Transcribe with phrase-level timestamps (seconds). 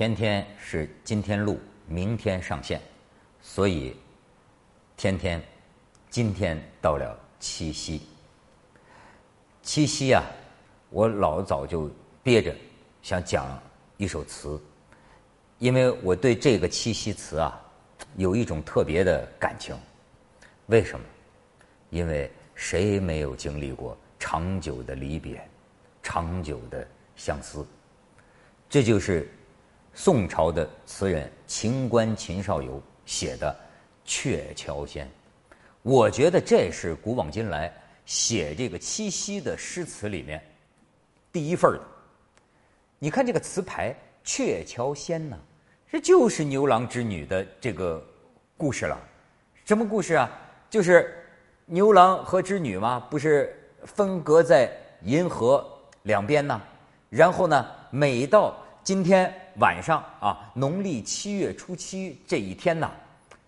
[0.00, 2.80] 天天是今天录，明天上线，
[3.42, 3.94] 所以
[4.96, 5.38] 天天
[6.08, 8.00] 今天到了七夕。
[9.62, 10.24] 七夕啊，
[10.88, 11.90] 我老早就
[12.22, 12.56] 憋着
[13.02, 13.46] 想讲
[13.98, 14.58] 一首词，
[15.58, 17.60] 因为我对这个七夕词啊
[18.16, 19.76] 有一种特别的感情。
[20.68, 21.04] 为什么？
[21.90, 25.46] 因为谁没有经历过长久的离别、
[26.02, 27.66] 长久的相思？
[28.66, 29.30] 这就是
[29.94, 33.50] 宋朝的词人秦观秦少游写的
[34.04, 35.06] 《鹊桥仙》。
[35.82, 37.72] 我觉得这是古往今来
[38.04, 40.42] 写这个七夕的诗词里面
[41.32, 41.80] 第一份的。
[42.98, 43.90] 你看这个词牌
[44.22, 45.38] 《鹊桥仙》呢，
[45.90, 48.02] 这就是牛郎织女的这个
[48.56, 48.98] 故事了。
[49.64, 50.30] 什么故事啊？
[50.68, 51.24] 就是
[51.66, 54.70] 牛郎和织女嘛，不是分隔在
[55.02, 55.66] 银河
[56.02, 56.60] 两边呢？
[57.08, 62.90] 然后呢，每到今天晚上啊，农历七月初七这一天呐，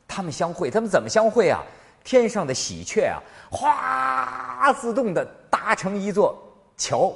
[0.07, 0.71] 他们相会。
[0.71, 1.63] 他们怎么相会啊？
[2.05, 3.19] 天上的喜鹊啊，
[3.51, 6.39] 哗，自动的搭成一座
[6.77, 7.13] 桥，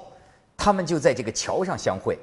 [0.57, 2.19] 他们就在这个桥上相会。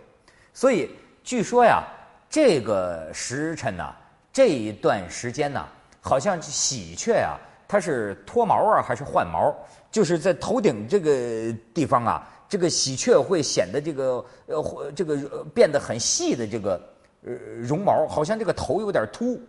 [0.53, 0.89] 所以
[1.23, 1.83] 据说呀，
[2.27, 3.93] 这个时辰呐，
[4.31, 5.67] 这一段时间呐，
[6.01, 9.53] 好像喜鹊啊，它是脱毛啊，还是换毛？
[9.91, 12.27] 就是在头顶这个地方啊。
[12.53, 16.79] 这个喜鹊会显得这个呃，这个变得很细的这个
[17.25, 19.41] 呃绒毛，好像这个头有点秃，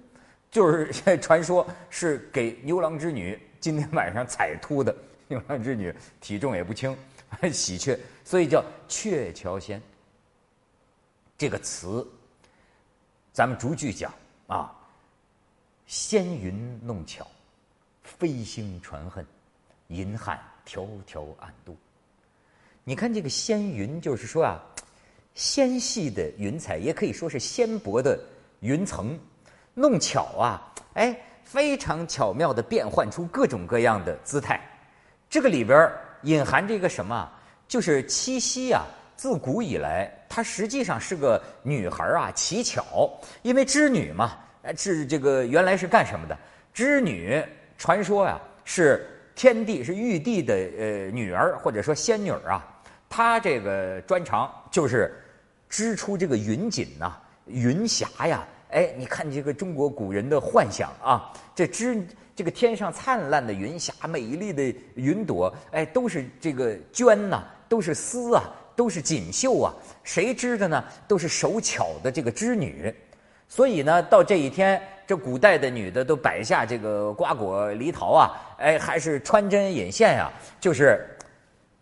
[0.51, 4.97] 就是 传说是给牛郎织女今天晚上踩秃的。
[5.29, 6.97] 牛郎织女体重也不轻，
[7.53, 9.83] 喜鹊，所以叫鹊桥仙。
[11.37, 12.09] 这个词，
[13.35, 14.11] 咱们逐句讲
[14.47, 14.75] 啊。
[15.87, 17.27] 纤云弄巧，
[18.03, 19.27] 飞星传恨，
[19.89, 21.77] 银汉迢迢暗度。
[22.87, 24.63] 你看这个纤云，就是说啊，
[25.35, 28.19] 纤细的云彩，也可以说是纤薄的
[28.61, 29.19] 云层，
[29.73, 34.61] 弄巧啊，哎，非常巧妙的变换出各种各样的姿态。
[35.31, 35.91] 这个里边
[36.25, 37.27] 隐含着一个什么？
[37.67, 38.85] 就是七夕啊，
[39.17, 44.37] 自古以来，它实际上是个女孩啊乞巧，因为织女嘛，
[44.77, 46.39] 是这个原来是干什么的？
[46.75, 47.43] 织女
[47.79, 52.73] 传说呀，是天帝是玉帝的呃女儿，或者说仙女啊。
[53.17, 55.15] 他这个专长就是
[55.69, 57.13] 织出这个云锦呐，
[57.47, 62.05] 云霞呀，哎，你看这个中国古人的幻想啊，这织
[62.35, 68.43] 这个天上灿烂的云霞，美丽的云朵，哎，都是这个绢呐，都是丝啊，
[68.75, 70.85] 都是锦绣啊，谁织的呢？
[71.07, 72.93] 都是手巧的这个织女。
[73.47, 80.29] 所以呢，到这一天，这古代的女的都摆下这个瓜果梨桃啊，哎，还是穿针引线呀，
[80.61, 81.09] 就是。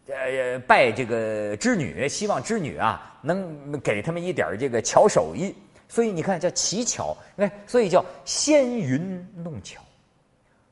[0.09, 5.55] 呃，拜这个织女，希望织女啊能给他们一点这个巧手艺，
[5.89, 9.81] 所以你看叫奇巧，哎，所以叫纤云弄巧，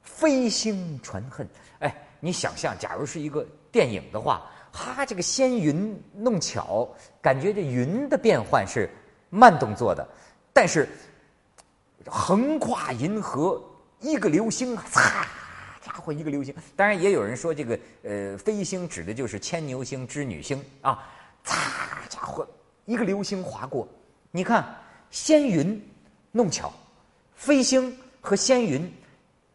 [0.03, 1.49] 飞星传恨。
[1.79, 6.89] 哎，你想象，假如是一个电影的话，哈，这个纤云弄巧，
[7.23, 8.91] 感觉这云的变换是
[9.31, 10.07] 慢动作的，
[10.53, 10.89] 但是
[12.05, 13.63] 横跨银河
[14.01, 15.27] 一个流星啊，擦。
[15.91, 21.05] 家伙，一个流星，当然也有人说这个呃飞星指的就是牵牛星、织女星啊。
[21.43, 22.47] 擦，家伙，
[22.85, 23.89] 一个流星划过，
[24.31, 24.65] 你看
[25.11, 25.83] 仙云
[26.31, 26.73] 弄巧，
[27.35, 28.93] 飞星和仙云，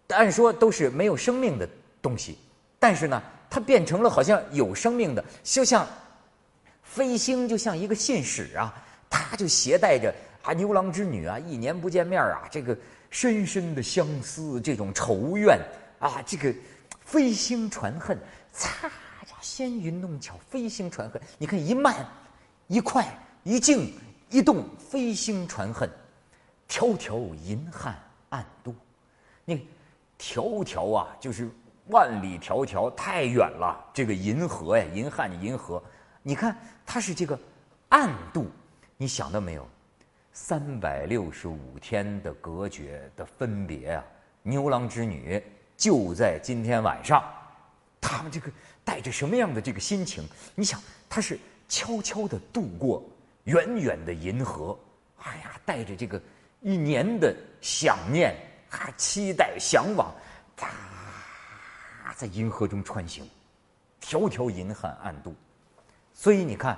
[0.09, 1.69] 按说都是没有生命的
[2.01, 2.38] 东西，
[2.79, 5.88] 但是呢，它变成了好像有生命的，就像
[6.84, 8.74] 飞星就像一个信使啊，
[9.09, 12.75] 它就携带着啊牛郎织女啊一年不见面啊这个
[13.12, 15.57] 深深的相思这种仇怨。
[16.06, 16.54] 啊，这个
[17.04, 18.16] 飞星传恨，
[18.52, 18.92] 擦呀，
[19.42, 21.20] 纤云弄巧，飞星传恨。
[21.40, 22.06] 你看一慢
[22.68, 23.08] 一快，
[23.44, 23.92] 一静
[24.30, 25.90] 一动，飞星传恨，
[26.70, 27.98] 迢迢银汉
[28.30, 28.76] 暗度。
[29.46, 29.68] 你
[30.20, 31.50] 迢迢啊，就是
[31.88, 33.84] 万里迢迢，太远了。
[33.92, 35.81] 这个银河呀，银汉银河，
[36.22, 36.56] 你看
[36.86, 37.40] 它是这个
[37.90, 38.46] 暗度，
[38.96, 39.68] 你想到没有？
[40.34, 44.06] 三百六十五天的隔绝的分别啊，
[44.44, 45.42] 牛郎织女。
[45.77, 47.24] 就在今天晚上，
[48.00, 48.51] 他们这个
[48.83, 50.27] 带着什么样的这个心情？
[50.56, 51.38] 你想，他是
[51.68, 53.04] 悄悄的渡过
[53.44, 54.77] 远远的银河，
[55.18, 56.22] 哎呀，带着这个
[56.62, 58.36] 一年的想念、
[58.69, 60.13] 啊期待、向往，
[60.60, 63.27] 啊，在银河中穿行，
[64.01, 65.36] 迢迢银汉暗度。
[66.13, 66.77] 所以你看，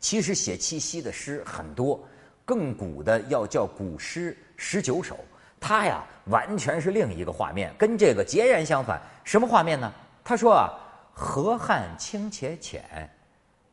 [0.00, 2.02] 其实写七夕的诗很多，
[2.44, 5.18] 更古的要叫古诗十九首。
[5.68, 9.02] 他呀，完全是另一个画面，跟这个截然相反。
[9.24, 9.92] 什么画面呢？
[10.22, 10.70] 他说啊
[11.12, 13.10] ：“河汉清且浅，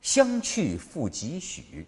[0.02, 1.86] 相去复几许？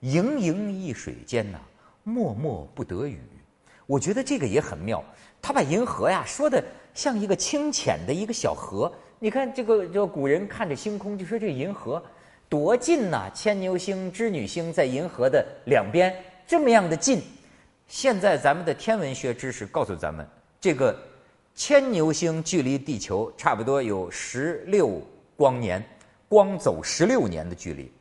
[0.00, 1.58] 盈盈一水间呐，
[2.02, 3.20] 脉脉不得语。
[3.84, 5.04] 我觉得这个也很妙，
[5.42, 6.64] 他把银河呀说的
[6.94, 8.90] 像一个清浅的一个小河。
[9.18, 12.02] 你看这个，这古人看着星空就说这银河
[12.48, 16.10] 多近呐，牵牛星、织女星在银河的两边，
[16.46, 17.20] 这么样的近。
[17.88, 20.26] 现在咱们的天文学知识告诉咱们，
[20.60, 20.96] 这个
[21.54, 25.00] 牵牛星距离地球差不多有十六
[25.36, 25.84] 光年，
[26.28, 27.92] 光走十六年的距离。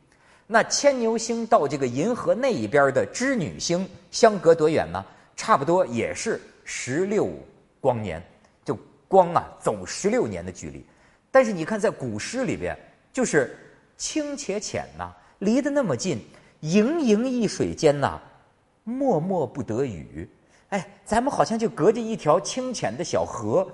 [0.47, 5.03] 那牵牛星到这个银河那一边的织女星相隔多远呢？
[5.35, 7.29] 差不多也是十六
[7.79, 8.21] 光年，
[8.63, 8.77] 就
[9.07, 10.85] 光啊走十六年的距离。
[11.31, 12.77] 但是你看，在古诗里边，
[13.13, 13.57] 就是
[13.97, 16.19] 清且浅呐，离得那么近，
[16.59, 18.21] 盈盈一水间呐，
[18.83, 20.29] 脉脉不得语。
[20.69, 23.67] 哎，咱们好像就隔着一条清浅的小河。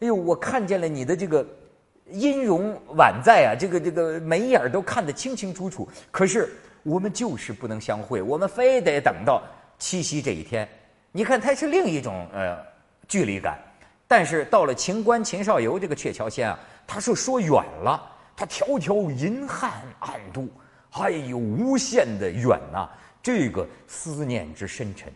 [0.00, 1.46] 哎呦，我看见了你的这个
[2.10, 5.88] 音容宛在啊，这个这个眉眼都看得清清楚楚。
[6.10, 6.52] 可是
[6.82, 9.42] 我们就是不能相会，我们非得等到
[9.78, 10.68] 七夕这一天。
[11.10, 12.56] 你看，它是另一种呃
[13.08, 13.58] 距离感，
[14.06, 17.50] 但是到了秦关秦少游这个鹊桥仙啊，他是说远
[17.82, 18.02] 了，
[18.36, 20.48] 他迢迢银汉暗度，
[20.90, 22.88] 哎呦无限的远呐，
[23.24, 25.12] 这个思念之深沉。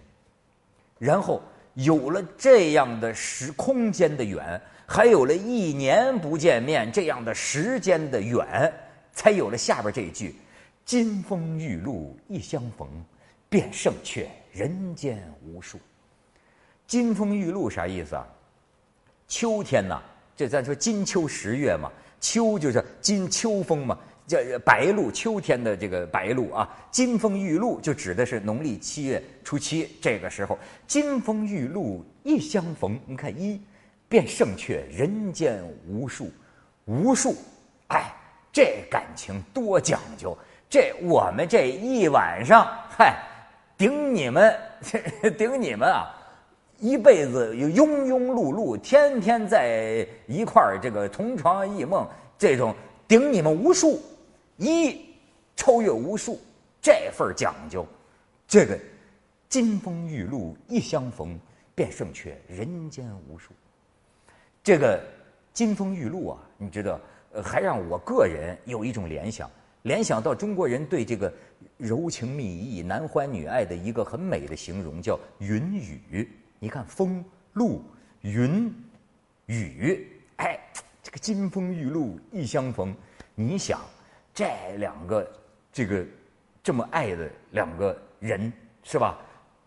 [0.98, 1.40] 然后
[1.74, 8.72] 有了这样的时空间的远，还有了一年不见面这样的时间的远，
[9.12, 10.34] 才有了下边这一句
[10.84, 12.88] ：“金风玉露一相逢，
[13.48, 15.78] 便胜却人间无数。”
[16.88, 18.26] 金风玉露啥意思啊？
[19.28, 20.02] 秋天呐，
[20.34, 26.68] 这咱说金秋十月嘛，秋就是金秋风嘛，叫白露，秋天的这个白露啊。
[26.90, 33.60] 金风玉露就指的是农历七月初七这个时候，金风玉露一相逢，你看一
[34.08, 36.30] 便胜却人间无数，
[36.84, 37.34] 无数，
[37.88, 38.14] 哎，
[38.52, 40.36] 这感情多讲究，
[40.68, 43.16] 这我们这一晚上，嗨，
[43.78, 44.54] 顶你们，
[45.38, 46.14] 顶你们啊！
[46.80, 52.06] 一辈子庸庸碌碌，天天在一块儿，这个同床异梦，
[52.38, 52.72] 这种
[53.08, 54.00] 顶你们无数，
[54.58, 55.00] 一
[55.56, 56.38] 超越无数，
[56.82, 57.86] 这份讲究，
[58.46, 58.78] 这个
[59.48, 61.38] 金风玉露一相逢，
[61.74, 63.52] 便胜却人间无数。
[64.62, 65.02] 这个
[65.52, 67.00] 金风玉露啊，你知道，
[67.42, 69.50] 还让我个人有一种联想，
[69.82, 71.32] 联想到中国人对这个
[71.76, 76.28] 柔情蜜意、男欢女爱的一个很美的形容，叫云雨。
[76.58, 77.80] 你看风、露、
[78.22, 78.74] 云、
[79.46, 80.06] 雨，
[80.36, 80.58] 哎，
[81.02, 82.94] 这个金风玉露一相逢，
[83.34, 83.80] 你想
[84.38, 84.46] 这
[84.76, 85.28] 两个
[85.72, 86.04] 这个
[86.62, 88.52] 这么爱的两个人
[88.84, 89.18] 是吧？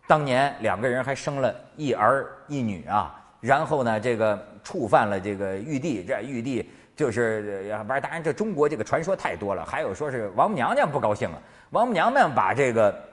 [0.06, 8.00] 当年两个人还生了一儿一女啊，然后呢，这个触犯了这个玉帝，这玉帝就是不是？
[8.00, 13.04] 当然，这中国这个传说太多了，还有说是王母娘娘不高兴了，王母娘娘把这个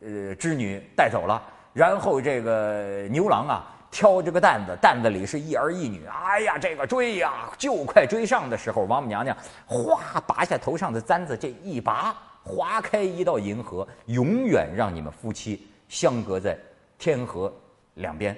[0.00, 1.40] 呃织女带走了。
[1.72, 6.04] 然后这个牛郎啊，挑着个担子，担子里是一儿一女。
[6.06, 9.36] 哎呀，这个追呀，就快追上的时候，王母娘娘
[9.66, 12.12] 哗拔下头上的簪子，这一拔，
[12.42, 16.58] 划开一道银河，永远让你们夫妻相隔在
[16.98, 17.54] 天河
[17.94, 18.36] 两边。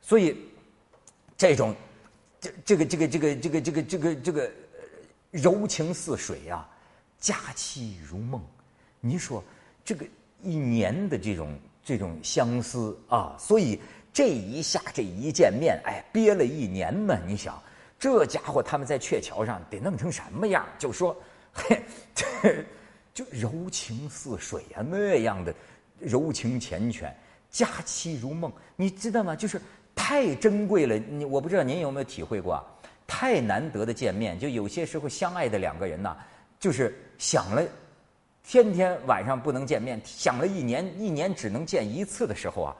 [0.00, 0.34] 所以，
[1.36, 1.76] 这种
[2.40, 4.50] 这这个这个这个这个这个这个这个
[5.30, 6.66] 柔情似水呀，
[7.20, 8.42] 佳期如梦。
[9.00, 9.44] 你说
[9.84, 10.06] 这个
[10.42, 11.54] 一年的这种。
[11.84, 13.80] 这种相思啊，所以
[14.12, 17.18] 这一下这一见面，哎，憋了一年呢。
[17.26, 17.60] 你想，
[17.98, 20.66] 这家伙他们在鹊桥上得弄成什么样？
[20.78, 21.16] 就说，
[21.52, 21.82] 嘿，
[22.14, 22.26] 这
[23.14, 25.54] 就柔情似水啊，那样的
[25.98, 27.10] 柔情缱绻，
[27.50, 29.34] 佳期如梦，你知道吗？
[29.34, 29.60] 就是
[29.94, 30.96] 太珍贵了。
[30.96, 32.64] 你我不知道您有没有体会过啊，
[33.06, 36.16] 太难得的见面，就有些时候相爱的两个人呐，
[36.60, 37.62] 就是想了。
[38.44, 42.76] 天天晚上不能见面，想了一年，一年只能见一次的时候啊，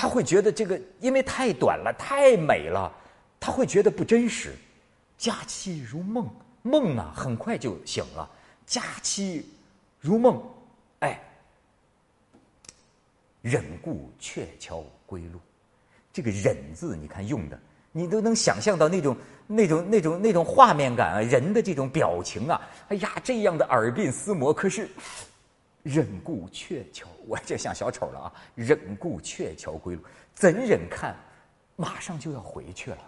[0.00, 2.88] 他会觉得这个因为太短了，太美了，
[3.40, 4.54] 他会觉得不真实。
[5.16, 6.30] 佳期如梦，
[6.62, 8.30] 梦呢很快就醒了。
[8.64, 9.44] 佳期
[9.98, 10.40] 如梦，
[11.00, 11.20] 哎，
[13.42, 15.40] 忍顾鹊桥归路，
[16.12, 17.58] 这个忍字你看用的。
[17.90, 19.16] 你都能想象到那种、
[19.48, 24.54] 那种、那种、那种画面感啊，人的这种表情啊，哎呀，这样的耳鬓厮磨。
[24.54, 24.88] 可是，
[25.88, 28.32] 忍顾鹊桥，我这像小丑了啊！
[28.54, 30.02] 忍顾鹊桥归路，
[30.34, 31.16] 怎忍看，
[31.76, 32.98] 马上就要回去了，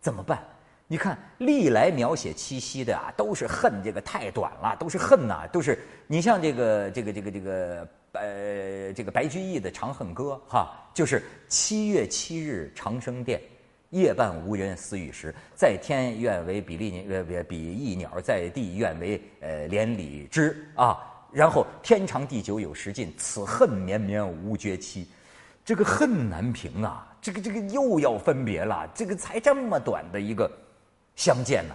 [0.00, 0.42] 怎么办？
[0.88, 7.88] 你看，历来描写七夕的啊，都是恨这个太短了，都是恨呐，都是你像这个、这个、这个、这个。
[8.12, 13.40] 呃，这个白居易的《长恨歌》哈，就是七月七日长生殿，
[13.90, 20.98] 夜半无人私语时，在天愿为比利呃比翼鸟，在地愿为呃连理枝啊。
[21.32, 25.08] 然后天长地久有时尽，此恨绵绵无绝期。
[25.64, 27.06] 这个恨难平啊！
[27.20, 30.50] 这个这个又要分别了，这个才这么短的一个
[31.14, 31.74] 相见呢。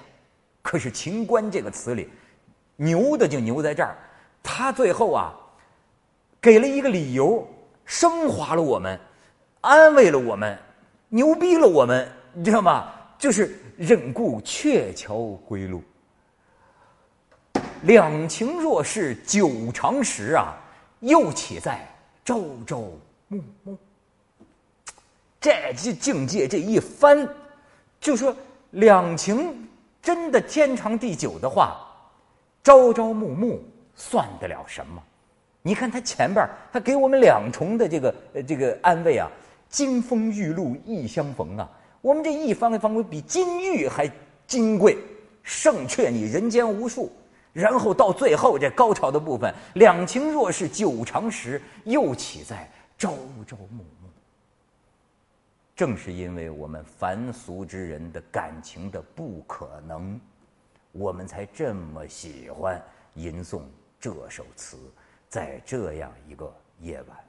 [0.63, 2.09] 可是“情关”这个词里，
[2.75, 3.95] 牛的就牛在这儿，
[4.41, 5.33] 他最后啊，
[6.41, 7.47] 给了一个理由，
[7.85, 8.99] 升华了我们，
[9.61, 10.57] 安慰了我们，
[11.13, 12.91] 牛逼了我们，你知道吗？
[13.19, 15.15] 就是忍顾鹊桥
[15.47, 15.83] 归路。
[17.83, 20.57] 两情若是久长时啊，
[21.01, 21.87] 又岂在
[22.25, 22.79] 朝朝
[23.27, 23.77] 暮暮。
[25.39, 27.29] 这这境界这一翻，
[28.01, 28.35] 就说
[28.71, 29.69] 两情
[30.01, 31.77] 真的天长地久的话，
[32.63, 34.99] 朝朝暮暮算得了什么？
[35.61, 38.15] 你看他前边他给我们两重的这个
[38.47, 39.29] 这个安慰啊，
[39.73, 41.67] 金风玉露一相逢啊，
[41.99, 44.07] 我们这一方的方位比金玉还
[44.45, 44.99] 金贵，
[45.41, 47.11] 胜却你人间无数。
[47.51, 53.15] 然后到最后这高潮的部分，两情若是久长时，又岂在朝
[53.47, 54.09] 朝暮暮？
[55.75, 60.21] 正是因为我们凡俗之人的感情的不可能，
[60.91, 62.79] 我们才这么喜欢
[63.15, 63.63] 吟诵
[63.99, 64.77] 这首词，
[65.29, 67.22] 在这样一个夜晚。